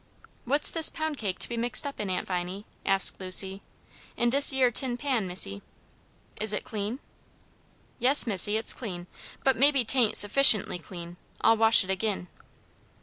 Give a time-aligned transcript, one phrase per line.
[0.45, 3.61] "What's this pound cake to be mixed up in, Aunt Viney?" asked Lucy.
[4.17, 5.61] "In dis yere tin pan, missy."
[6.41, 6.97] "Is it clean?"
[7.99, 9.05] "Yes, missy, it's clean;
[9.43, 12.29] but maybe 'taint suffishently clean, I'll wash it agin."